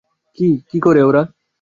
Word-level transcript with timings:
কী 0.69 0.77
করে 0.79 1.01
ওরা? 1.03 1.21